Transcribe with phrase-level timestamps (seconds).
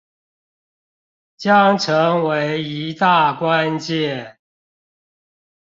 [1.37, 4.35] 將成為一大關鍵